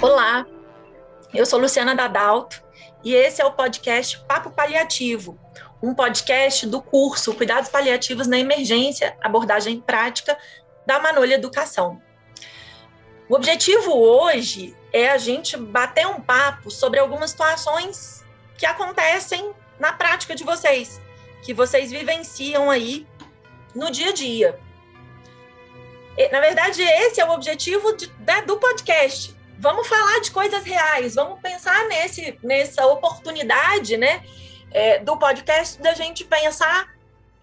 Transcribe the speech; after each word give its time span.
Olá, 0.00 0.46
eu 1.32 1.44
sou 1.44 1.58
Luciana 1.58 1.94
Dadalto 1.94 2.62
e 3.02 3.14
esse 3.14 3.42
é 3.42 3.44
o 3.44 3.52
podcast 3.52 4.18
Papo 4.26 4.50
Paliativo, 4.50 5.38
um 5.82 5.94
podcast 5.94 6.66
do 6.66 6.80
curso 6.80 7.34
Cuidados 7.34 7.68
Paliativos 7.68 8.26
na 8.26 8.38
Emergência, 8.38 9.16
abordagem 9.20 9.80
prática 9.80 10.38
da 10.86 11.00
Manolha 11.00 11.34
Educação. 11.34 12.00
O 13.28 13.34
objetivo 13.34 13.92
hoje 13.92 14.76
é 14.92 15.10
a 15.10 15.18
gente 15.18 15.56
bater 15.56 16.06
um 16.06 16.20
papo 16.20 16.70
sobre 16.70 17.00
algumas 17.00 17.30
situações 17.30 18.24
que 18.56 18.66
acontecem 18.66 19.52
na 19.78 19.92
prática 19.92 20.34
de 20.34 20.44
vocês, 20.44 21.00
que 21.42 21.52
vocês 21.52 21.90
vivenciam 21.90 22.70
aí 22.70 23.06
no 23.74 23.90
dia 23.90 24.10
a 24.10 24.12
dia. 24.12 24.60
Na 26.30 26.40
verdade, 26.40 26.82
esse 26.82 27.20
é 27.20 27.24
o 27.24 27.32
objetivo 27.32 27.96
de, 27.96 28.10
né, 28.20 28.42
do 28.42 28.56
podcast. 28.58 29.34
Vamos 29.58 29.86
falar 29.88 30.20
de 30.20 30.30
coisas 30.30 30.62
reais, 30.64 31.14
vamos 31.14 31.40
pensar 31.40 31.86
nesse, 31.88 32.38
nessa 32.42 32.86
oportunidade 32.86 33.96
né, 33.96 34.24
é, 34.70 34.98
do 34.98 35.16
podcast 35.16 35.80
da 35.80 35.94
gente 35.94 36.24
pensar 36.24 36.92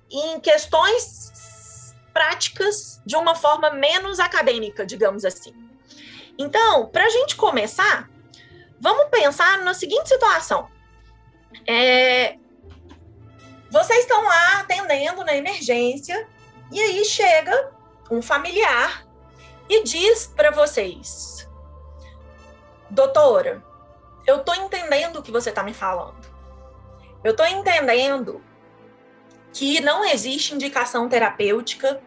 em 0.09 0.39
questões 0.39 1.95
práticas 2.13 3.01
de 3.05 3.15
uma 3.15 3.35
forma 3.35 3.71
menos 3.71 4.19
acadêmica, 4.19 4.85
digamos 4.85 5.25
assim. 5.25 5.53
Então, 6.37 6.87
para 6.87 7.05
a 7.05 7.09
gente 7.09 7.35
começar, 7.35 8.09
vamos 8.79 9.05
pensar 9.09 9.59
na 9.59 9.73
seguinte 9.73 10.09
situação. 10.09 10.69
É, 11.67 12.37
vocês 13.69 13.99
estão 13.99 14.21
lá 14.23 14.59
atendendo 14.59 15.23
na 15.23 15.35
emergência 15.35 16.27
e 16.71 16.79
aí 16.79 17.05
chega 17.05 17.71
um 18.11 18.21
familiar 18.21 19.07
e 19.69 19.83
diz 19.83 20.27
para 20.35 20.51
vocês: 20.51 21.49
Doutora, 22.89 23.63
eu 24.27 24.37
estou 24.37 24.53
entendendo 24.53 25.17
o 25.17 25.23
que 25.23 25.31
você 25.31 25.49
está 25.49 25.63
me 25.63 25.73
falando. 25.73 26.29
Eu 27.23 27.31
estou 27.31 27.45
entendendo 27.45 28.43
que 29.53 29.79
não 29.79 30.03
existe 30.03 30.53
indicação 30.53 31.07
terapêutica 31.07 32.01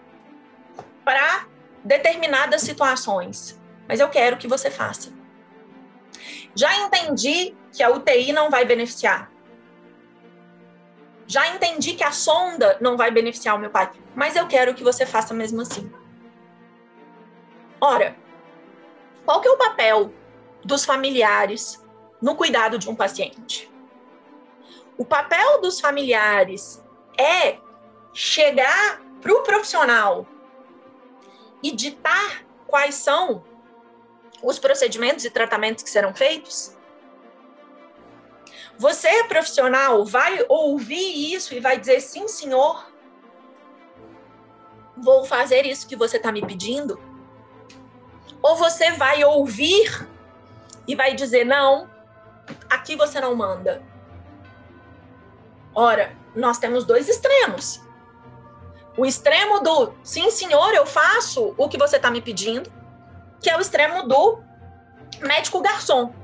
para 1.05 1.47
determinadas 1.83 2.63
situações, 2.63 3.61
mas 3.89 4.01
eu 4.01 4.09
quero 4.09 4.37
que 4.37 4.47
você 4.47 4.71
faça. 4.71 5.13
Já 6.55 6.75
entendi 6.83 7.55
que 7.73 7.83
a 7.83 7.91
UTI 7.91 8.33
não 8.33 8.51
vai 8.51 8.65
beneficiar. 8.65 9.31
Já 11.27 11.49
entendi 11.49 11.95
que 11.95 12.05
a 12.05 12.13
sonda 12.13 12.77
não 12.81 12.97
vai 12.97 13.11
beneficiar 13.11 13.57
o 13.57 13.59
meu 13.59 13.71
pai, 13.71 13.91
mas 14.15 14.37
eu 14.37 14.47
quero 14.47 14.75
que 14.75 14.85
você 14.85 15.07
faça 15.07 15.33
mesmo 15.33 15.63
assim. 15.63 15.91
Ora, 17.85 18.17
qual 19.27 19.43
que 19.43 19.49
é 19.49 19.51
o 19.51 19.59
papel 19.59 20.11
dos 20.65 20.87
familiares 20.87 21.85
no 22.19 22.35
cuidado 22.35 22.79
de 22.79 22.89
um 22.89 22.97
paciente? 22.97 23.71
O 24.97 25.05
papel 25.05 25.61
dos 25.61 25.81
familiares 25.81 26.83
é 27.21 27.59
chegar 28.15 29.03
para 29.21 29.35
o 29.35 29.43
profissional 29.43 30.27
e 31.63 31.73
ditar 31.73 32.47
quais 32.67 32.95
são 32.95 33.45
os 34.43 34.59
procedimentos 34.59 35.27
e 35.27 35.31
tratamentos 35.31 35.85
que 35.85 35.91
serão 35.91 36.15
feitos? 36.15 36.75
Você, 38.79 39.25
profissional, 39.25 40.07
vai 40.07 40.43
ouvir 40.49 41.35
isso 41.35 41.53
e 41.53 41.61
vai 41.61 41.79
dizer 41.79 42.01
sim, 42.01 42.29
senhor, 42.29 42.91
vou 44.97 45.27
fazer 45.27 45.67
isso 45.67 45.87
que 45.87 45.97
você 45.97 46.17
está 46.17 46.33
me 46.33 46.41
pedindo? 46.41 47.13
Ou 48.45 48.57
você 48.57 48.91
vai 48.91 49.25
ouvir 49.25 50.07
e 50.87 50.95
vai 50.95 51.15
dizer 51.15 51.45
não, 51.45 51.89
aqui 52.69 52.95
você 52.95 53.19
não 53.19 53.35
manda? 53.35 53.83
Ora, 55.75 56.15
nós 56.37 56.59
temos 56.59 56.85
dois 56.85 57.09
extremos. 57.09 57.81
O 58.99 59.07
extremo 59.07 59.61
do 59.61 59.95
sim, 60.03 60.31
senhor, 60.31 60.75
eu 60.75 60.85
faço 60.85 61.55
o 61.57 61.71
que 61.71 61.79
você 61.79 61.97
está 61.97 62.11
me 62.11 62.21
pedindo, 62.21 62.71
que 63.41 63.49
é 63.49 63.57
o 63.57 63.63
extremo 63.63 64.07
do 64.07 64.43
médico 65.23 65.63
garçom. 65.63 66.15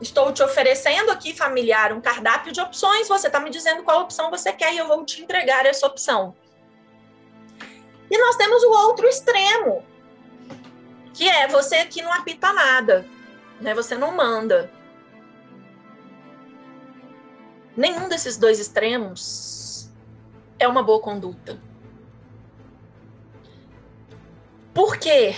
Estou 0.00 0.32
te 0.32 0.42
oferecendo 0.42 1.12
aqui, 1.12 1.32
familiar, 1.32 1.92
um 1.92 2.00
cardápio 2.00 2.50
de 2.50 2.60
opções. 2.60 3.06
Você 3.06 3.28
está 3.28 3.38
me 3.38 3.50
dizendo 3.50 3.84
qual 3.84 4.00
opção 4.00 4.28
você 4.28 4.52
quer 4.52 4.74
e 4.74 4.78
eu 4.78 4.88
vou 4.88 5.04
te 5.04 5.22
entregar 5.22 5.64
essa 5.66 5.86
opção. 5.86 6.34
E 8.10 8.18
nós 8.18 8.34
temos 8.34 8.60
o 8.64 8.70
outro 8.70 9.06
extremo, 9.06 9.84
que 11.18 11.28
é 11.28 11.48
você 11.48 11.84
que 11.84 12.00
não 12.00 12.12
apita 12.12 12.52
nada, 12.52 13.04
né? 13.60 13.74
Você 13.74 13.96
não 13.96 14.14
manda. 14.14 14.70
Nenhum 17.76 18.08
desses 18.08 18.36
dois 18.36 18.60
extremos 18.60 19.90
é 20.60 20.68
uma 20.68 20.80
boa 20.80 21.00
conduta. 21.00 21.60
Por 24.72 24.96
quê? 24.96 25.34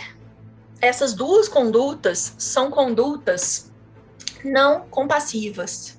Essas 0.83 1.15
duas 1.15 1.49
condutas 1.49 2.35
são 2.37 2.71
condutas 2.71 3.73
não 4.45 4.87
compassivas. 4.87 5.99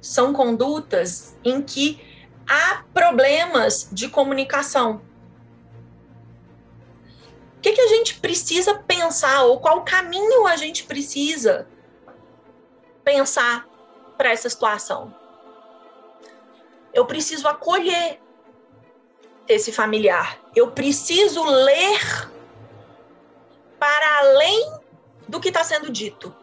São 0.00 0.32
condutas 0.32 1.36
em 1.44 1.62
que 1.62 2.00
há 2.48 2.82
problemas 2.92 3.88
de 3.92 4.08
comunicação. 4.08 5.00
O 7.60 7.62
que, 7.62 7.72
que 7.72 7.80
a 7.82 7.88
gente 7.88 8.18
precisa 8.18 8.74
pensar, 8.74 9.42
ou 9.42 9.60
qual 9.60 9.84
caminho 9.84 10.46
a 10.46 10.56
gente 10.56 10.84
precisa 10.84 11.68
pensar 13.04 13.68
para 14.16 14.30
essa 14.30 14.48
situação? 14.48 15.14
Eu 16.94 17.04
preciso 17.04 17.46
acolher 17.46 18.18
esse 19.46 19.70
familiar. 19.70 20.40
Eu 20.56 20.70
preciso 20.70 21.44
ler 21.44 22.30
para 23.78 24.18
além 24.20 24.80
do 25.28 25.38
que 25.38 25.48
está 25.48 25.62
sendo 25.62 25.90
dito. 25.90 26.34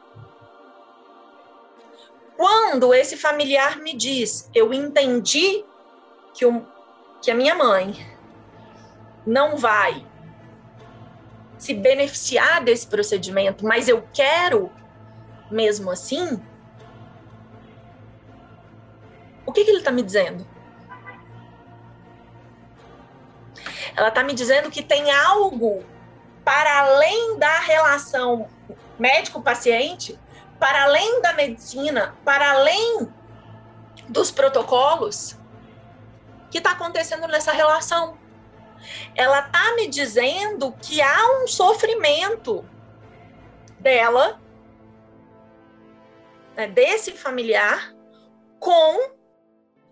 Quando 2.35 2.93
esse 2.93 3.17
familiar 3.17 3.79
me 3.79 3.95
diz, 3.95 4.51
eu 4.53 4.71
entendi 4.71 5.65
que, 6.35 6.45
o, 6.45 6.63
que 7.23 7.31
a 7.31 7.35
minha 7.35 7.55
mãe 7.55 7.95
não 9.25 9.57
vai 9.57 10.06
se 11.57 11.73
beneficiar 11.73 12.63
desse 12.63 12.87
procedimento, 12.87 13.65
mas 13.65 13.87
eu 13.87 14.07
quero 14.13 14.71
mesmo 15.49 15.89
assim, 15.89 16.41
o 19.45 19.51
que, 19.51 19.63
que 19.63 19.71
ele 19.71 19.79
está 19.79 19.91
me 19.91 20.03
dizendo? 20.03 20.45
Ela 23.95 24.09
está 24.09 24.23
me 24.23 24.33
dizendo 24.33 24.69
que 24.69 24.83
tem 24.83 25.09
algo 25.11 25.83
para 26.43 26.79
além 26.81 27.37
da 27.39 27.59
relação 27.59 28.47
médico-paciente 28.99 30.19
para 30.59 30.83
além 30.83 31.21
da 31.21 31.33
medicina, 31.33 32.15
para 32.25 32.51
além 32.51 33.07
dos 34.09 34.31
protocolos, 34.31 35.37
que 36.49 36.57
está 36.57 36.71
acontecendo 36.71 37.27
nessa 37.27 37.51
relação. 37.51 38.17
Ela 39.15 39.39
está 39.39 39.75
me 39.75 39.87
dizendo 39.87 40.71
que 40.81 41.01
há 41.01 41.41
um 41.41 41.47
sofrimento 41.47 42.65
dela, 43.79 44.39
né, 46.55 46.67
desse 46.67 47.11
familiar, 47.11 47.93
com 48.59 49.11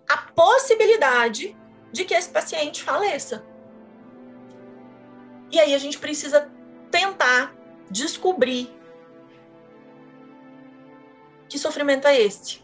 a 0.08 0.18
possibilidade 0.18 1.56
de 1.92 2.06
que 2.06 2.14
esse 2.14 2.30
paciente 2.30 2.84
faleça. 2.84 3.46
E 5.52 5.60
aí 5.60 5.74
a 5.74 5.78
gente 5.78 5.98
precisa 5.98 6.52
tentar 6.92 7.56
descobrir 7.90 8.76
que 11.48 11.60
sofrimento 11.60 12.08
é 12.08 12.20
esse? 12.20 12.62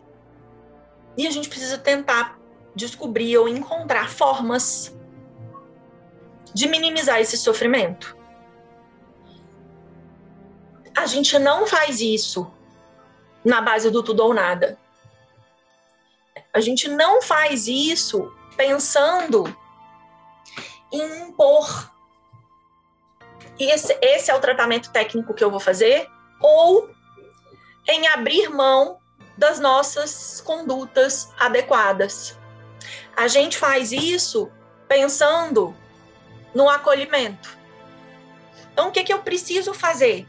E 1.18 1.28
a 1.28 1.32
gente 1.32 1.48
precisa 1.48 1.78
tentar 1.78 2.40
descobrir 2.76 3.38
ou 3.38 3.48
encontrar 3.48 4.10
formas 4.10 4.98
de 6.54 6.68
minimizar 6.68 7.20
esse 7.20 7.38
sofrimento. 7.38 8.18
A 10.96 11.06
gente 11.06 11.38
não 11.40 11.66
faz 11.66 12.02
isso 12.02 12.52
na 13.44 13.62
base 13.62 13.90
do 13.90 14.04
tudo 14.04 14.24
ou 14.24 14.34
nada. 14.34 14.78
A 16.54 16.60
gente 16.60 16.88
não 16.88 17.22
faz 17.22 17.68
isso 17.68 18.32
pensando 18.58 19.56
em 20.92 21.30
impor. 21.30 21.92
Esse, 23.58 23.98
esse 24.02 24.30
é 24.30 24.36
o 24.36 24.42
tratamento 24.42 24.92
técnico 24.92 25.34
que 25.34 25.44
eu 25.44 25.52
vou 25.52 25.60
fazer, 25.60 26.10
ou 26.42 26.90
em 27.88 28.08
abrir 28.08 28.50
mão 28.50 29.00
das 29.38 29.60
nossas 29.60 30.42
condutas 30.42 31.32
adequadas. 31.40 32.38
A 33.16 33.28
gente 33.28 33.58
faz 33.58 33.92
isso 33.92 34.52
pensando 34.88 35.76
no 36.54 36.70
acolhimento. 36.70 37.58
Então, 38.74 38.90
o 38.90 38.92
que, 38.92 39.04
que 39.04 39.14
eu 39.14 39.20
preciso 39.20 39.74
fazer? 39.74 40.28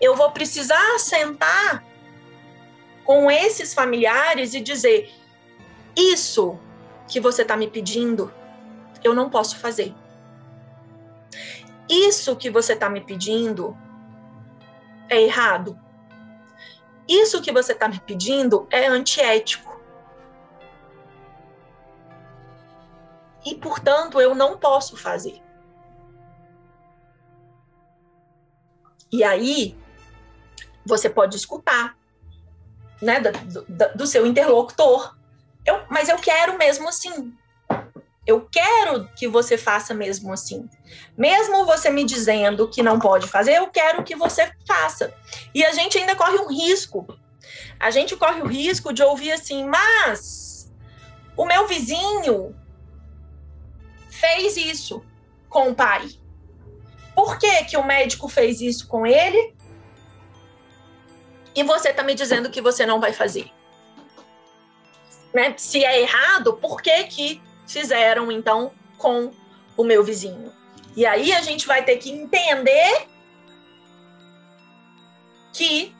Eu 0.00 0.14
vou 0.16 0.30
precisar 0.30 0.98
sentar 0.98 1.84
com 3.04 3.30
esses 3.30 3.74
familiares 3.74 4.54
e 4.54 4.60
dizer: 4.60 5.12
Isso 5.96 6.58
que 7.08 7.20
você 7.20 7.42
está 7.42 7.56
me 7.56 7.68
pedindo, 7.68 8.32
eu 9.02 9.14
não 9.14 9.28
posso 9.28 9.58
fazer. 9.58 9.94
Isso 11.88 12.36
que 12.36 12.48
você 12.48 12.74
está 12.74 12.88
me 12.88 13.00
pedindo 13.00 13.76
é 15.08 15.20
errado. 15.20 15.76
Isso 17.08 17.42
que 17.42 17.50
você 17.50 17.72
está 17.72 17.88
me 17.88 17.98
pedindo 17.98 18.68
é 18.70 18.86
antiético. 18.86 19.69
E, 23.44 23.54
portanto, 23.54 24.20
eu 24.20 24.34
não 24.34 24.58
posso 24.58 24.96
fazer. 24.96 25.40
E 29.12 29.24
aí, 29.24 29.76
você 30.84 31.08
pode 31.08 31.36
escutar, 31.36 31.96
né, 33.00 33.20
do, 33.20 33.62
do, 33.62 33.96
do 33.96 34.06
seu 34.06 34.26
interlocutor. 34.26 35.16
Eu, 35.64 35.82
mas 35.88 36.08
eu 36.08 36.16
quero 36.16 36.56
mesmo 36.56 36.88
assim. 36.88 37.34
Eu 38.26 38.46
quero 38.52 39.08
que 39.16 39.26
você 39.26 39.56
faça 39.56 39.92
mesmo 39.94 40.32
assim. 40.32 40.68
Mesmo 41.16 41.64
você 41.64 41.90
me 41.90 42.04
dizendo 42.04 42.68
que 42.68 42.82
não 42.82 42.98
pode 42.98 43.26
fazer, 43.26 43.54
eu 43.54 43.68
quero 43.68 44.04
que 44.04 44.14
você 44.14 44.52
faça. 44.66 45.12
E 45.54 45.64
a 45.64 45.72
gente 45.72 45.98
ainda 45.98 46.14
corre 46.14 46.38
um 46.38 46.48
risco. 46.48 47.06
A 47.78 47.90
gente 47.90 48.14
corre 48.16 48.42
o 48.42 48.46
risco 48.46 48.92
de 48.92 49.02
ouvir 49.02 49.32
assim, 49.32 49.64
mas 49.64 50.70
o 51.36 51.46
meu 51.46 51.66
vizinho 51.66 52.54
fez 54.20 54.56
isso 54.56 55.02
com 55.48 55.70
o 55.70 55.74
pai. 55.74 56.08
Por 57.14 57.38
que, 57.38 57.64
que 57.64 57.76
o 57.76 57.84
médico 57.84 58.28
fez 58.28 58.60
isso 58.60 58.86
com 58.86 59.06
ele? 59.06 59.54
E 61.54 61.62
você 61.64 61.88
está 61.88 62.02
me 62.02 62.14
dizendo 62.14 62.50
que 62.50 62.60
você 62.60 62.86
não 62.86 63.00
vai 63.00 63.12
fazer. 63.12 63.50
Né? 65.34 65.54
Se 65.56 65.84
é 65.84 66.02
errado, 66.02 66.54
por 66.54 66.82
que, 66.82 67.04
que 67.04 67.42
fizeram 67.66 68.30
então 68.30 68.72
com 68.98 69.32
o 69.76 69.84
meu 69.84 70.04
vizinho? 70.04 70.52
E 70.94 71.06
aí 71.06 71.32
a 71.32 71.40
gente 71.40 71.66
vai 71.66 71.84
ter 71.84 71.96
que 71.96 72.10
entender 72.10 73.08
que 75.52 75.94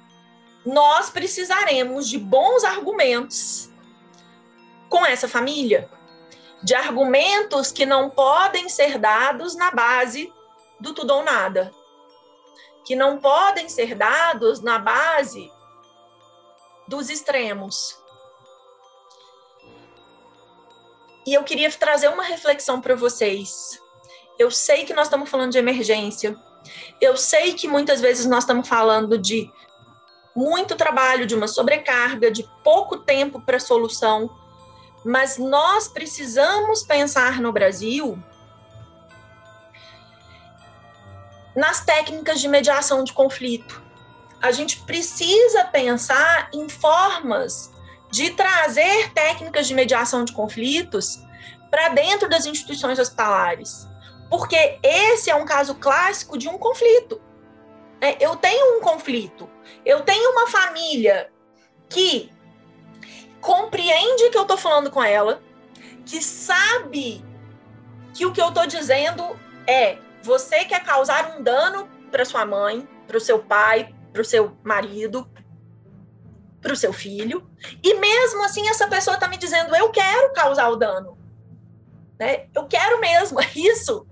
nós 0.65 1.11
precisaremos 1.11 2.09
de 2.09 2.19
bons 2.19 2.65
argumentos 2.65 3.71
com 4.89 5.05
essa 5.07 5.29
família 5.29 5.89
de 6.63 6.75
argumentos 6.75 7.73
que 7.73 7.87
não 7.87 8.11
podem 8.11 8.69
ser 8.69 8.99
dados 8.99 9.57
na 9.57 9.71
base 9.71 10.33
do 10.79 10.95
tudo 10.95 11.15
ou 11.15 11.23
nada, 11.23 11.73
que 12.85 12.95
não 12.95 13.19
podem 13.19 13.69
ser 13.69 13.95
dados 13.95 14.61
na 14.61 14.79
base 14.79 15.51
dos 16.87 17.09
extremos. 17.09 17.99
E 21.27 21.35
eu 21.35 21.45
queria 21.45 21.71
trazer 21.71 22.09
uma 22.09 22.25
reflexão 22.25 22.81
para 22.81 22.95
vocês. 22.95 23.81
Eu 24.39 24.51
sei 24.51 24.85
que 24.85 24.95
nós 24.95 25.07
estamos 25.07 25.29
falando 25.29 25.53
de 25.53 25.59
emergência. 25.59 26.37
Eu 27.01 27.17
sei 27.17 27.55
que 27.55 27.69
muitas 27.69 28.01
vezes 28.01 28.27
nós 28.27 28.45
estamos 28.45 28.67
falando 28.67 29.19
de 29.19 29.51
muito 30.35 30.77
trabalho, 30.77 31.27
de 31.27 31.35
uma 31.35 31.47
sobrecarga, 31.47 32.31
de 32.31 32.49
pouco 32.65 32.99
tempo 32.99 33.41
para 33.41 33.61
solução. 33.61 34.31
Mas 35.05 35.39
nós 35.39 35.89
precisamos 35.89 36.83
pensar 36.83 37.41
no 37.41 37.53
Brasil 37.53 38.23
nas 41.55 41.85
técnicas 41.85 42.41
de 42.41 42.49
mediação 42.49 43.03
de 43.03 43.13
conflito. 43.13 43.83
A 44.41 44.53
gente 44.53 44.81
precisa 44.83 45.65
pensar 45.65 46.49
em 46.53 46.69
formas 46.69 47.71
de 48.11 48.31
trazer 48.31 49.13
técnicas 49.13 49.67
de 49.67 49.75
mediação 49.75 50.25
de 50.25 50.33
conflitos 50.33 51.21
para 51.71 51.91
dentro 51.91 52.29
das 52.29 52.47
instituições 52.47 52.99
hospitalares. 52.99 53.89
Porque 54.29 54.79
esse 54.83 55.31
é 55.31 55.35
um 55.35 55.45
caso 55.45 55.75
clássico 55.75 56.39
de 56.39 56.49
um 56.49 56.59
conflito. 56.59 57.21
É, 58.01 58.25
eu 58.25 58.37
tenho 58.37 58.79
um 58.79 58.81
conflito, 58.81 59.49
eu 59.85 60.01
tenho 60.01 60.31
uma 60.33 60.47
família 60.47 61.31
que 61.89 62.33
compreende 63.41 64.31
que 64.31 64.39
eu 64.39 64.43
estou 64.43 64.57
falando 64.57 64.91
com 64.91 65.03
ela, 65.03 65.43
que 66.05 66.23
sabe 66.23 67.25
que 68.15 68.27
o 68.27 68.33
que 68.33 68.41
eu 68.41 68.49
estou 68.49 68.67
dizendo 68.67 69.39
é 69.67 69.99
você 70.23 70.65
quer 70.65 70.85
causar 70.85 71.37
um 71.37 71.43
dano 71.43 71.89
para 72.11 72.25
sua 72.25 72.45
mãe, 72.45 72.87
para 73.07 73.17
o 73.17 73.21
seu 73.21 73.39
pai, 73.39 73.95
para 74.13 74.23
o 74.23 74.25
seu 74.25 74.57
marido, 74.63 75.29
para 76.61 76.73
o 76.73 76.77
seu 76.77 76.93
filho, 76.93 77.49
e 77.83 77.95
mesmo 77.95 78.45
assim 78.45 78.69
essa 78.69 78.87
pessoa 78.87 79.15
está 79.15 79.27
me 79.29 79.37
dizendo 79.37 79.75
eu 79.75 79.91
quero 79.91 80.33
causar 80.35 80.69
o 80.69 80.77
dano, 80.77 81.17
né? 82.19 82.49
Eu 82.55 82.67
quero 82.67 83.01
mesmo, 83.01 83.41
é 83.41 83.51
isso 83.55 84.07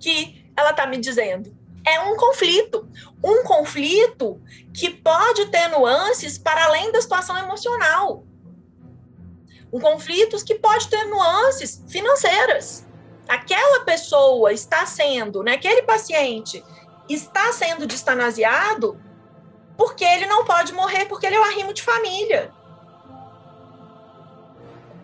que 0.00 0.52
ela 0.56 0.70
está 0.70 0.86
me 0.86 0.98
dizendo. 0.98 1.56
É 1.86 2.00
um 2.00 2.16
conflito, 2.16 2.88
um 3.22 3.42
conflito 3.42 4.40
que 4.72 4.90
pode 4.90 5.46
ter 5.46 5.68
nuances 5.68 6.38
para 6.38 6.64
além 6.64 6.90
da 6.90 7.00
situação 7.00 7.36
emocional. 7.36 8.24
Um 9.72 9.80
conflitos 9.80 10.42
que 10.42 10.54
pode 10.54 10.88
ter 10.88 11.04
nuances 11.06 11.84
financeiras. 11.88 12.86
Aquela 13.28 13.84
pessoa 13.84 14.52
está 14.52 14.86
sendo, 14.86 15.42
né, 15.42 15.54
aquele 15.54 15.82
paciente 15.82 16.64
está 17.08 17.52
sendo 17.52 17.86
distanasiado 17.86 19.00
porque 19.76 20.04
ele 20.04 20.26
não 20.26 20.44
pode 20.44 20.72
morrer 20.72 21.06
porque 21.06 21.26
ele 21.26 21.36
é 21.36 21.40
o 21.40 21.44
arrimo 21.44 21.72
de 21.72 21.82
família. 21.82 22.52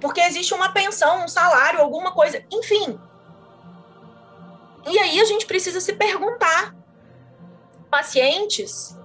Porque 0.01 0.21
existe 0.21 0.55
uma 0.55 0.73
pensão, 0.73 1.25
um 1.25 1.29
salário, 1.29 1.81
alguma 1.81 2.13
coisa, 2.13 2.43
enfim. 2.51 2.99
E 4.87 4.99
aí 4.99 5.21
a 5.21 5.25
gente 5.25 5.47
precisa 5.47 5.81
se 5.81 5.93
perguntar: 5.95 6.75
pacientes 7.91 8.99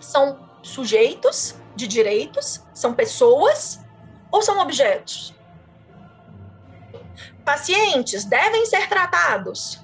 são 0.00 0.48
sujeitos 0.62 1.54
de 1.74 1.86
direitos, 1.86 2.64
são 2.74 2.94
pessoas 2.94 3.80
ou 4.30 4.42
são 4.42 4.58
objetos? 4.58 5.34
Pacientes 7.44 8.24
devem 8.24 8.66
ser 8.66 8.88
tratados 8.88 9.82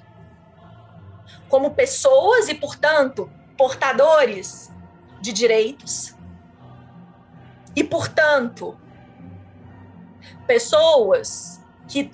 como 1.49 1.73
pessoas 1.73 2.47
e, 2.47 2.55
portanto, 2.55 3.31
portadores 3.57 4.71
de 5.21 5.31
direitos 5.31 6.15
e, 7.75 7.83
portanto, 7.83 8.77
pessoas 10.45 11.61
que 11.87 12.11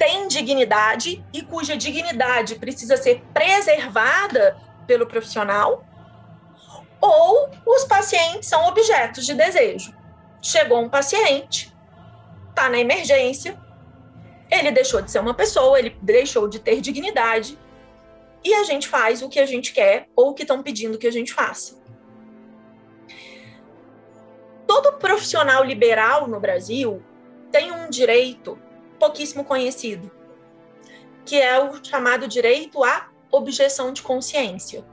têm 0.00 0.26
dignidade 0.28 1.22
e 1.30 1.42
cuja 1.42 1.76
dignidade 1.76 2.54
precisa 2.54 2.96
ser 2.96 3.22
preservada 3.34 4.56
pelo 4.86 5.06
profissional, 5.06 5.84
ou 6.98 7.50
os 7.66 7.84
pacientes 7.84 8.48
são 8.48 8.66
objetos 8.66 9.26
de 9.26 9.34
desejo. 9.34 9.94
Chegou 10.40 10.80
um 10.80 10.88
paciente, 10.88 11.70
está 12.48 12.70
na 12.70 12.78
emergência, 12.78 13.60
ele 14.50 14.70
deixou 14.70 15.02
de 15.02 15.10
ser 15.10 15.18
uma 15.18 15.34
pessoa, 15.34 15.78
ele 15.78 15.94
deixou 16.00 16.48
de 16.48 16.58
ter 16.58 16.80
dignidade, 16.80 17.58
e 18.42 18.54
a 18.54 18.64
gente 18.64 18.88
faz 18.88 19.20
o 19.20 19.28
que 19.28 19.38
a 19.38 19.44
gente 19.44 19.70
quer 19.70 20.08
ou 20.16 20.30
o 20.30 20.34
que 20.34 20.42
estão 20.42 20.62
pedindo 20.62 20.96
que 20.96 21.06
a 21.06 21.12
gente 21.12 21.30
faça. 21.30 21.78
Todo 24.66 24.94
profissional 24.94 25.62
liberal 25.62 26.26
no 26.26 26.40
Brasil 26.40 27.02
tem 27.52 27.70
um 27.70 27.90
direito 27.90 28.58
pouquíssimo 29.00 29.44
conhecido, 29.44 30.08
que 31.24 31.40
é 31.40 31.58
o 31.58 31.82
chamado 31.82 32.28
direito 32.28 32.84
à 32.84 33.08
objeção 33.32 33.92
de 33.92 34.02
consciência. 34.02 34.84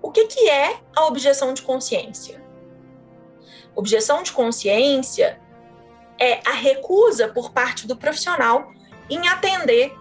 O 0.00 0.10
que, 0.10 0.26
que 0.26 0.48
é 0.48 0.80
a 0.96 1.04
objeção 1.06 1.52
de 1.52 1.62
consciência? 1.62 2.42
Objeção 3.74 4.22
de 4.22 4.32
consciência 4.32 5.40
é 6.18 6.40
a 6.48 6.52
recusa 6.52 7.28
por 7.28 7.52
parte 7.52 7.86
do 7.86 7.96
profissional 7.96 8.72
em 9.10 9.28
atender 9.28 9.92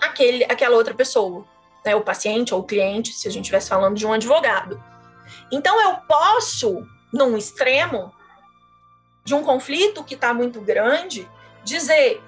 aquele, 0.00 0.44
aquela 0.44 0.76
outra 0.76 0.94
pessoa, 0.94 1.44
né, 1.84 1.94
o 1.94 2.02
paciente 2.02 2.54
ou 2.54 2.60
o 2.60 2.64
cliente, 2.64 3.12
se 3.12 3.28
a 3.28 3.30
gente 3.30 3.44
estivesse 3.44 3.68
falando 3.68 3.96
de 3.96 4.06
um 4.06 4.12
advogado. 4.12 4.82
Então, 5.52 5.80
eu 5.80 5.96
posso, 6.08 6.86
num 7.12 7.36
extremo 7.36 8.12
de 9.26 9.34
um 9.34 9.42
conflito 9.42 10.04
que 10.04 10.14
está 10.14 10.32
muito 10.32 10.60
grande, 10.60 11.28
dizer: 11.64 12.22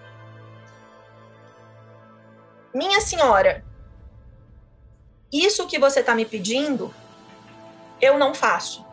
Minha 2.75 3.01
senhora, 3.01 3.65
isso 5.33 5.69
que 5.69 5.79
você 5.79 6.01
está 6.01 6.13
me 6.13 6.25
pedindo, 6.25 6.93
eu 8.01 8.19
não 8.19 8.35
faço. 8.35 8.85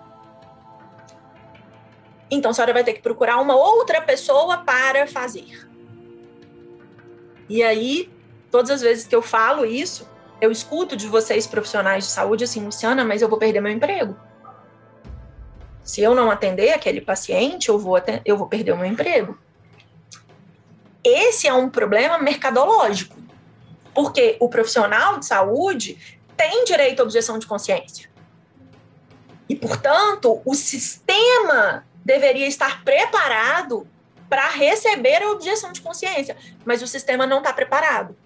Então, 2.29 2.51
a 2.51 2.53
senhora 2.53 2.73
vai 2.73 2.83
ter 2.83 2.93
que 2.93 3.01
procurar 3.01 3.37
uma 3.37 3.55
outra 3.55 3.99
pessoa 4.01 4.59
para 4.59 5.07
fazer. 5.07 5.67
E 7.49 7.63
aí, 7.63 8.11
todas 8.51 8.69
as 8.69 8.81
vezes 8.81 9.07
que 9.07 9.15
eu 9.15 9.21
falo 9.21 9.65
isso, 9.65 10.07
eu 10.39 10.51
escuto 10.51 10.95
de 10.95 11.07
vocês 11.07 11.47
profissionais 11.47 12.05
de 12.05 12.11
saúde 12.11 12.43
assim, 12.43 12.63
Luciana, 12.63 13.03
mas 13.03 13.23
eu 13.23 13.29
vou 13.29 13.39
perder 13.39 13.61
meu 13.61 13.71
emprego. 13.71 14.15
Se 15.85 16.01
eu 16.01 16.15
não 16.15 16.31
atender 16.31 16.71
aquele 16.73 16.99
paciente, 16.99 17.69
eu 17.69 17.77
vou, 17.77 17.95
eu 18.25 18.35
vou 18.35 18.47
perder 18.47 18.71
o 18.71 18.77
meu 18.77 18.87
emprego. 18.87 19.37
Esse 21.03 21.47
é 21.47 21.53
um 21.53 21.69
problema 21.69 22.17
mercadológico, 22.17 23.15
porque 23.93 24.35
o 24.39 24.49
profissional 24.49 25.19
de 25.19 25.27
saúde 25.27 26.19
tem 26.35 26.65
direito 26.65 27.01
à 27.01 27.03
objeção 27.03 27.37
de 27.37 27.45
consciência. 27.45 28.09
E, 29.47 29.55
portanto, 29.55 30.41
o 30.43 30.55
sistema 30.55 31.85
deveria 32.03 32.47
estar 32.47 32.83
preparado 32.83 33.87
para 34.27 34.49
receber 34.49 35.21
a 35.21 35.29
objeção 35.29 35.71
de 35.71 35.81
consciência, 35.81 36.35
mas 36.65 36.81
o 36.81 36.87
sistema 36.87 37.27
não 37.27 37.37
está 37.37 37.53
preparado. 37.53 38.17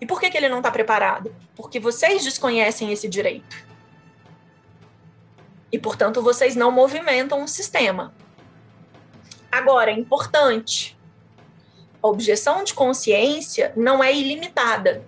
E 0.00 0.06
por 0.06 0.20
que, 0.20 0.30
que 0.30 0.36
ele 0.36 0.48
não 0.48 0.58
está 0.58 0.70
preparado? 0.70 1.34
Porque 1.56 1.80
vocês 1.80 2.22
desconhecem 2.22 2.92
esse 2.92 3.08
direito. 3.08 3.73
E, 5.74 5.78
portanto, 5.78 6.22
vocês 6.22 6.54
não 6.54 6.70
movimentam 6.70 7.42
o 7.42 7.48
sistema. 7.48 8.14
Agora, 9.50 9.90
é 9.90 9.94
importante: 9.94 10.96
a 12.00 12.06
objeção 12.06 12.62
de 12.62 12.72
consciência 12.72 13.72
não 13.76 14.02
é 14.02 14.14
ilimitada 14.14 15.04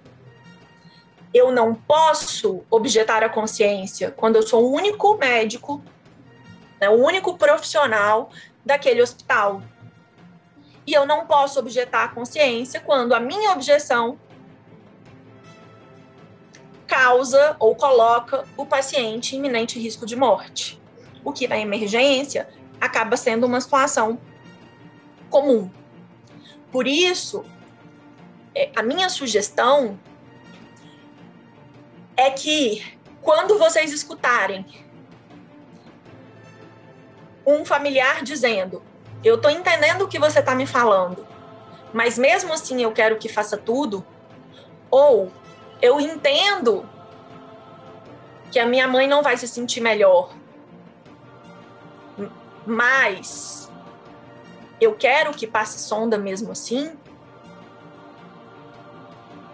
eu 1.37 1.52
não 1.52 1.75
posso 1.75 2.64
objetar 2.70 3.23
a 3.23 3.28
consciência 3.28 4.11
quando 4.11 4.37
eu 4.37 4.42
sou 4.42 4.64
o 4.64 4.73
único 4.73 5.18
médico, 5.18 5.82
né, 6.80 6.88
o 6.88 6.94
único 6.94 7.37
profissional 7.37 8.30
daquele 8.64 9.02
hospital. 9.02 9.62
E 10.87 10.94
eu 10.94 11.04
não 11.04 11.26
posso 11.26 11.58
objetar 11.58 12.04
a 12.04 12.08
consciência 12.08 12.80
quando 12.80 13.14
a 13.14 13.20
minha 13.20 13.52
objeção 13.52 14.18
causa 16.96 17.54
ou 17.58 17.76
coloca 17.76 18.46
o 18.56 18.64
paciente 18.64 19.36
em 19.36 19.38
iminente 19.38 19.78
risco 19.78 20.06
de 20.06 20.16
morte. 20.16 20.80
O 21.22 21.30
que 21.30 21.46
na 21.46 21.58
emergência 21.58 22.48
acaba 22.80 23.18
sendo 23.18 23.44
uma 23.44 23.60
situação 23.60 24.18
comum. 25.28 25.70
Por 26.72 26.86
isso, 26.86 27.44
é, 28.54 28.70
a 28.74 28.82
minha 28.82 29.10
sugestão 29.10 30.00
é 32.16 32.30
que 32.30 32.82
quando 33.20 33.58
vocês 33.58 33.92
escutarem 33.92 34.64
um 37.46 37.62
familiar 37.62 38.22
dizendo: 38.22 38.82
Eu 39.22 39.34
estou 39.34 39.50
entendendo 39.50 40.02
o 40.02 40.08
que 40.08 40.18
você 40.18 40.38
está 40.38 40.54
me 40.54 40.66
falando, 40.66 41.26
mas 41.92 42.16
mesmo 42.16 42.54
assim 42.54 42.82
eu 42.82 42.92
quero 42.92 43.18
que 43.18 43.28
faça 43.28 43.58
tudo, 43.58 44.02
ou 44.90 45.30
eu 45.80 46.00
entendo 46.00 46.88
que 48.50 48.59
a 48.59 48.66
minha 48.66 48.88
mãe 48.88 49.06
não 49.06 49.23
vai 49.23 49.37
se 49.37 49.47
sentir 49.47 49.80
melhor, 49.80 50.33
mas 52.66 53.71
eu 54.80 54.95
quero 54.95 55.33
que 55.33 55.47
passe 55.47 55.78
sonda 55.78 56.18
mesmo 56.18 56.52
assim. 56.52 56.97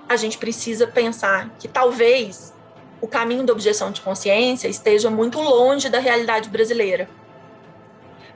A 0.08 0.16
gente 0.16 0.38
precisa 0.38 0.86
pensar 0.86 1.50
que 1.58 1.68
talvez 1.68 2.54
o 3.00 3.08
caminho 3.08 3.44
da 3.44 3.52
objeção 3.52 3.90
de 3.90 4.00
consciência 4.00 4.68
esteja 4.68 5.10
muito 5.10 5.40
longe 5.40 5.88
da 5.88 5.98
realidade 5.98 6.48
brasileira. 6.48 7.08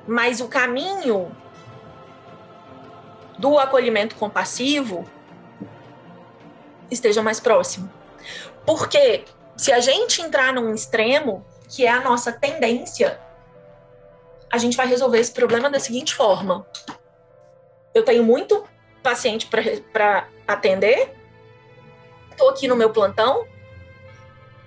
Mas 0.07 0.40
o 0.40 0.49
caminho 0.49 1.35
do 3.38 3.59
acolhimento 3.59 4.16
compassivo 4.16 5.05
esteja 6.90 7.23
mais 7.23 7.40
próximo. 7.40 7.90
Porque 8.64 9.25
se 9.57 9.73
a 9.73 9.81
gente 9.81 10.21
entrar 10.21 10.52
num 10.52 10.75
extremo, 10.75 11.45
que 11.69 11.87
é 11.87 11.90
a 11.90 12.00
nossa 12.00 12.33
tendência, 12.33 13.19
a 14.50 14.59
gente 14.59 14.76
vai 14.76 14.87
resolver 14.87 15.19
esse 15.19 15.33
problema 15.33 15.71
da 15.71 15.81
seguinte 15.81 16.14
forma: 16.14 16.66
eu 17.95 18.05
tenho 18.05 18.25
muito 18.25 18.64
paciente 19.02 19.49
para 19.93 20.28
atender, 20.47 21.14
estou 22.31 22.49
aqui 22.50 22.69
no 22.69 22.76
meu 22.76 22.90
plantão, 22.90 23.47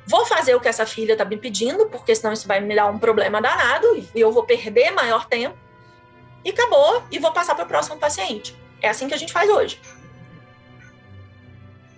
vou 0.08 0.26
fazer 0.26 0.56
o 0.56 0.60
que 0.60 0.68
essa 0.68 0.86
filha 0.86 1.14
está 1.14 1.26
me 1.26 1.38
pedindo, 1.38 1.88
porque 1.88 2.16
senão 2.16 2.34
isso 2.34 2.48
vai 2.48 2.60
me 2.60 2.76
dar 2.76 2.88
um 2.88 2.98
problema 2.98 3.42
danado 3.42 3.86
e 4.16 4.20
eu 4.20 4.32
vou 4.32 4.44
perder 4.44 4.92
maior 4.92 5.28
tempo. 5.28 5.58
E 6.44 6.52
acabou, 6.52 7.04
e 7.12 7.20
vou 7.20 7.34
passar 7.34 7.54
para 7.54 7.66
o 7.66 7.68
próximo 7.68 7.98
paciente. 7.98 8.58
É 8.82 8.90
assim 8.90 9.08
que 9.08 9.14
a 9.14 9.18
gente 9.18 9.34
faz 9.34 9.50
hoje. 9.50 9.80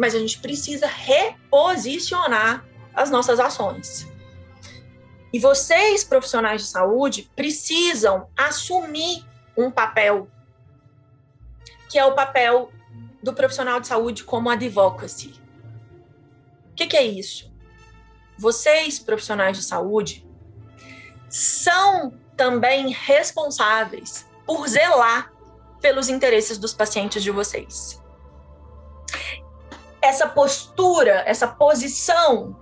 Mas 0.02 0.16
a 0.16 0.20
gente 0.20 0.40
precisa 0.40 0.88
reposicionar 0.88 2.66
as 2.94 3.12
nossas 3.12 3.40
ações. 3.40 4.08
E 5.32 5.40
vocês, 5.40 6.04
profissionais 6.04 6.64
de 6.64 6.68
saúde, 6.68 7.32
precisam 7.36 8.28
assumir 8.36 9.24
um 9.56 9.70
papel, 9.70 10.28
que 11.90 12.00
é 12.00 12.06
o 12.06 12.16
papel 12.16 12.72
do 13.22 13.34
profissional 13.34 13.80
de 13.80 13.88
saúde 13.88 14.24
como 14.24 14.50
advocacy. 14.50 15.40
O 16.72 16.76
que, 16.76 16.88
que 16.88 16.98
é 16.98 17.04
isso? 17.04 17.52
vocês, 18.42 18.98
profissionais 18.98 19.56
de 19.56 19.64
saúde, 19.64 20.28
são 21.30 22.12
também 22.36 22.90
responsáveis 22.92 24.28
por 24.48 24.68
zelar 24.68 25.32
pelos 25.80 26.10
interesses 26.10 26.58
dos 26.58 26.74
pacientes 26.74 27.22
de 27.22 27.30
vocês. 27.30 28.01
Essa 30.02 30.28
postura, 30.28 31.24
essa 31.26 31.48
posição 31.48 32.56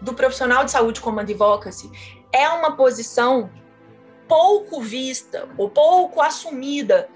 do 0.00 0.14
profissional 0.14 0.64
de 0.64 0.70
saúde 0.70 1.00
como 1.00 1.20
advocacy 1.20 1.90
é 2.32 2.48
uma 2.48 2.76
posição 2.76 3.50
pouco 4.28 4.80
vista 4.80 5.48
ou 5.56 5.70
pouco 5.70 6.20
assumida 6.20 7.08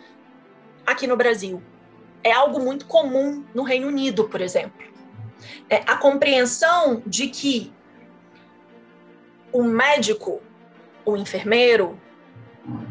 aqui 0.87 1.07
no 1.07 1.17
Brasil. 1.17 1.63
É 2.23 2.33
algo 2.33 2.59
muito 2.61 2.87
comum 2.87 3.45
no 3.55 3.63
Reino 3.63 3.89
Unido, 3.89 4.29
por 4.29 4.41
exemplo. 4.41 4.87
É 5.71 5.77
a 5.87 5.97
compreensão 5.97 7.03
de 7.07 7.29
que 7.29 7.73
o 9.53 9.63
médico, 9.63 10.43
o 11.05 11.17
enfermeiro, 11.17 11.99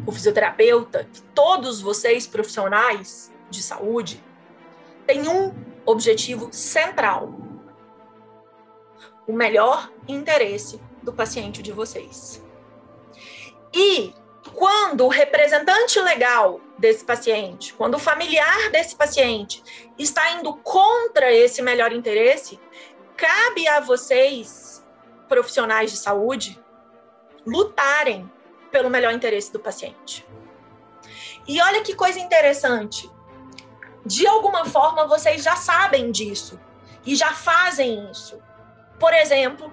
o 0.05 0.11
fisioterapeuta, 0.11 1.07
todos 1.35 1.81
vocês 1.81 2.25
profissionais 2.25 3.31
de 3.49 3.61
saúde, 3.61 4.23
têm 5.05 5.27
um 5.27 5.53
objetivo 5.87 6.49
central: 6.51 7.33
o 9.27 9.33
melhor 9.33 9.91
interesse 10.07 10.79
do 11.01 11.13
paciente 11.13 11.63
de 11.63 11.71
vocês. 11.71 12.43
E 13.73 14.13
quando 14.53 15.05
o 15.05 15.09
representante 15.09 15.99
legal 15.99 16.61
desse 16.77 17.03
paciente, 17.03 17.73
quando 17.73 17.95
o 17.95 17.99
familiar 17.99 18.69
desse 18.71 18.95
paciente 18.95 19.63
está 19.97 20.31
indo 20.31 20.53
contra 20.57 21.31
esse 21.33 21.61
melhor 21.61 21.91
interesse, 21.91 22.59
cabe 23.15 23.67
a 23.67 23.79
vocês 23.79 24.85
profissionais 25.27 25.91
de 25.91 25.97
saúde 25.97 26.61
lutarem 27.45 28.29
pelo 28.71 28.89
melhor 28.89 29.13
interesse 29.13 29.51
do 29.51 29.59
paciente. 29.59 30.25
E 31.47 31.61
olha 31.61 31.81
que 31.81 31.95
coisa 31.95 32.19
interessante. 32.19 33.09
De 34.07 34.25
alguma 34.25 34.63
forma, 34.63 35.05
vocês 35.05 35.43
já 35.43 35.57
sabem 35.57 36.11
disso 36.11 36.57
e 37.05 37.13
já 37.13 37.33
fazem 37.33 38.09
isso. 38.09 38.39
Por 38.97 39.13
exemplo, 39.13 39.71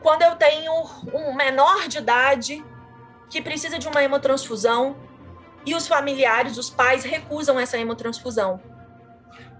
quando 0.00 0.22
eu 0.22 0.36
tenho 0.36 0.72
um 1.12 1.34
menor 1.34 1.86
de 1.86 1.98
idade 1.98 2.64
que 3.28 3.42
precisa 3.42 3.78
de 3.78 3.86
uma 3.86 4.02
hemotransfusão 4.02 4.96
e 5.66 5.74
os 5.74 5.86
familiares, 5.86 6.56
os 6.56 6.70
pais 6.70 7.04
recusam 7.04 7.60
essa 7.60 7.76
hemotransfusão. 7.76 8.58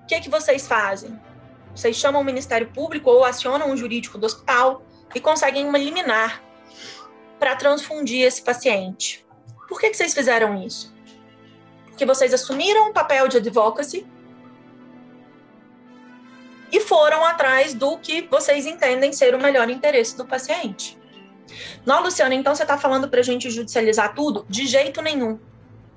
O 0.03 0.07
que, 0.07 0.21
que 0.21 0.31
vocês 0.31 0.67
fazem? 0.67 1.21
Vocês 1.75 1.97
chamam 1.97 2.23
o 2.23 2.25
Ministério 2.25 2.73
Público 2.73 3.11
ou 3.11 3.27
acionam 3.27 3.71
o 3.71 3.77
jurídico 3.77 4.17
do 4.17 4.25
hospital 4.25 4.83
e 5.15 5.21
conseguem 5.21 5.67
uma 5.67 5.77
liminar 5.77 6.43
para 7.39 7.55
transfundir 7.57 8.27
esse 8.27 8.41
paciente. 8.41 9.27
Por 9.69 9.79
que, 9.79 9.91
que 9.91 9.97
vocês 9.99 10.15
fizeram 10.15 10.63
isso? 10.63 10.97
Porque 11.99 12.07
vocês 12.07 12.33
assumiram 12.33 12.91
o 12.91 12.93
papel 12.93 13.27
de 13.27 13.39
advocacy 13.39 14.07
e 16.71 16.79
foram 16.79 17.25
atrás 17.25 17.75
do 17.75 17.99
que 17.99 18.23
vocês 18.23 18.67
entendem 18.67 19.13
ser 19.13 19.35
o 19.35 19.43
melhor 19.43 19.69
interesse 19.69 20.17
do 20.17 20.25
paciente. 20.25 20.97
Não, 21.85 22.01
Luciana, 22.01 22.37
então 22.37 22.55
você 22.55 22.63
está 22.63 22.79
falando 22.79 23.09
para 23.09 23.19
a 23.19 23.23
gente 23.25 23.51
judicializar 23.51 24.15
tudo? 24.15 24.47
De 24.49 24.65
jeito 24.65 25.03
nenhum. 25.03 25.41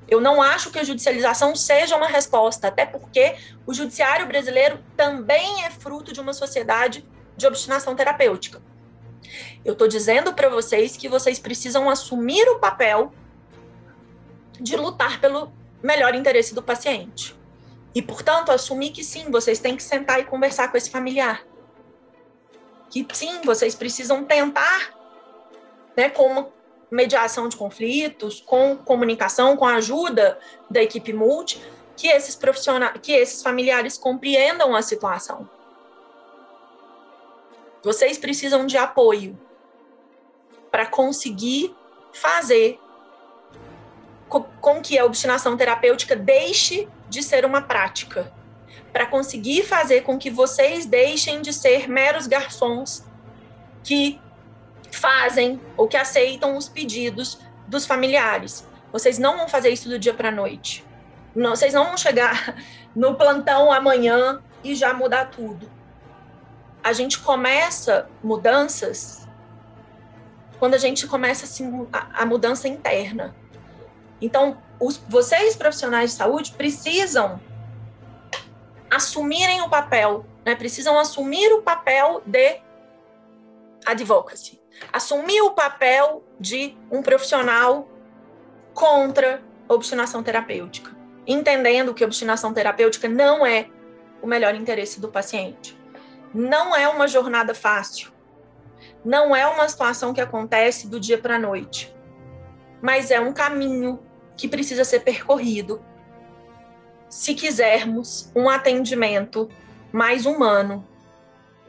Eu 0.07 0.19
não 0.19 0.41
acho 0.41 0.71
que 0.71 0.79
a 0.79 0.83
judicialização 0.83 1.55
seja 1.55 1.95
uma 1.95 2.07
resposta, 2.07 2.69
até 2.69 2.83
porque 2.83 3.35
o 3.67 3.71
judiciário 3.71 4.25
brasileiro 4.25 4.83
também 4.97 5.65
é 5.65 5.69
fruto 5.69 6.11
de 6.11 6.19
uma 6.19 6.33
sociedade 6.33 7.07
de 7.37 7.45
obstinação 7.45 7.95
terapêutica. 7.95 8.59
Eu 9.63 9.73
estou 9.73 9.87
dizendo 9.87 10.33
para 10.33 10.49
vocês 10.49 10.97
que 10.97 11.07
vocês 11.07 11.37
precisam 11.37 11.87
assumir 11.87 12.49
o 12.49 12.57
papel 12.57 13.13
de 14.59 14.75
lutar 14.75 15.21
pelo 15.21 15.60
melhor 15.83 16.15
interesse 16.15 16.53
do 16.53 16.61
paciente. 16.61 17.35
E, 17.93 18.01
portanto, 18.01 18.51
assumir 18.51 18.91
que 18.91 19.03
sim, 19.03 19.29
vocês 19.29 19.59
têm 19.59 19.75
que 19.75 19.83
sentar 19.83 20.19
e 20.19 20.25
conversar 20.25 20.69
com 20.69 20.77
esse 20.77 20.89
familiar. 20.89 21.45
Que 22.89 23.05
sim, 23.13 23.41
vocês 23.43 23.75
precisam 23.75 24.23
tentar, 24.23 24.93
né, 25.95 26.09
com 26.09 26.51
mediação 26.89 27.47
de 27.47 27.55
conflitos, 27.55 28.41
com 28.41 28.77
comunicação, 28.77 29.55
com 29.55 29.65
a 29.65 29.75
ajuda 29.75 30.37
da 30.69 30.81
equipe 30.81 31.13
multi, 31.13 31.61
que 31.95 32.07
esses 32.07 32.35
profissionais, 32.35 32.93
que 33.01 33.11
esses 33.11 33.41
familiares 33.41 33.97
compreendam 33.97 34.75
a 34.75 34.81
situação. 34.81 35.49
Vocês 37.83 38.17
precisam 38.17 38.65
de 38.65 38.77
apoio 38.77 39.39
para 40.69 40.85
conseguir 40.85 41.75
fazer 42.13 42.79
com 44.39 44.81
que 44.81 44.97
a 44.97 45.05
obstinação 45.05 45.57
terapêutica 45.57 46.15
deixe 46.15 46.87
de 47.09 47.21
ser 47.21 47.43
uma 47.43 47.61
prática, 47.61 48.31
para 48.93 49.05
conseguir 49.05 49.63
fazer 49.63 50.01
com 50.01 50.17
que 50.17 50.29
vocês 50.29 50.85
deixem 50.85 51.41
de 51.41 51.51
ser 51.51 51.89
meros 51.89 52.27
garçons 52.27 53.03
que 53.83 54.19
fazem 54.91 55.59
ou 55.75 55.87
que 55.87 55.97
aceitam 55.97 56.57
os 56.57 56.69
pedidos 56.69 57.39
dos 57.67 57.85
familiares. 57.85 58.67
Vocês 58.91 59.17
não 59.17 59.37
vão 59.37 59.47
fazer 59.47 59.69
isso 59.69 59.89
do 59.89 59.97
dia 59.97 60.13
para 60.13 60.29
a 60.29 60.31
noite. 60.31 60.85
Não, 61.33 61.51
vocês 61.51 61.73
não 61.73 61.85
vão 61.85 61.97
chegar 61.97 62.55
no 62.95 63.15
plantão 63.15 63.71
amanhã 63.71 64.41
e 64.63 64.75
já 64.75 64.93
mudar 64.93 65.25
tudo. 65.25 65.69
A 66.83 66.93
gente 66.93 67.19
começa 67.19 68.09
mudanças 68.23 69.27
quando 70.59 70.75
a 70.75 70.77
gente 70.77 71.07
começa 71.07 71.45
assim, 71.45 71.87
a, 71.91 72.21
a 72.21 72.25
mudança 72.25 72.67
interna. 72.67 73.35
Então, 74.21 74.61
os, 74.79 74.97
vocês, 75.09 75.55
profissionais 75.55 76.11
de 76.11 76.17
saúde, 76.17 76.51
precisam 76.53 77.39
assumirem 78.89 79.61
o 79.61 79.69
papel, 79.69 80.25
né? 80.45 80.55
precisam 80.55 80.99
assumir 80.99 81.51
o 81.53 81.61
papel 81.61 82.21
de 82.25 82.59
advocacy, 83.85 84.61
assumir 84.91 85.41
o 85.41 85.51
papel 85.51 86.23
de 86.39 86.77
um 86.91 87.01
profissional 87.01 87.87
contra 88.73 89.41
a 89.67 89.73
obstinação 89.73 90.21
terapêutica, 90.21 90.91
entendendo 91.25 91.93
que 91.93 92.03
obstinação 92.03 92.53
terapêutica 92.53 93.07
não 93.07 93.45
é 93.45 93.69
o 94.21 94.27
melhor 94.27 94.53
interesse 94.55 94.99
do 94.99 95.09
paciente. 95.09 95.79
Não 96.33 96.75
é 96.75 96.87
uma 96.87 97.07
jornada 97.07 97.53
fácil. 97.53 98.11
Não 99.03 99.35
é 99.35 99.45
uma 99.47 99.67
situação 99.67 100.13
que 100.13 100.21
acontece 100.21 100.87
do 100.87 100.99
dia 100.99 101.17
para 101.17 101.35
a 101.35 101.39
noite. 101.39 101.93
Mas 102.81 103.11
é 103.11 103.19
um 103.19 103.33
caminho 103.33 103.99
que 104.37 104.47
precisa 104.47 104.83
ser 104.83 105.01
percorrido 105.01 105.81
se 107.09 107.33
quisermos 107.35 108.31
um 108.35 108.49
atendimento 108.49 109.49
mais 109.91 110.25
humano, 110.25 110.87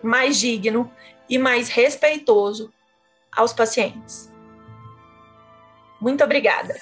mais 0.03 0.39
digno 0.39 0.91
e 1.29 1.37
mais 1.37 1.69
respeitoso 1.69 2.73
aos 3.35 3.53
pacientes. 3.53 4.33
Muito 6.01 6.23
obrigada. 6.23 6.75